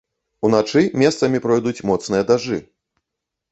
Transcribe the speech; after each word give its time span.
Уначы 0.47 0.81
месцамі 1.01 1.43
пройдуць 1.45 1.83
моцныя 1.91 2.27
дажджы. 2.33 2.61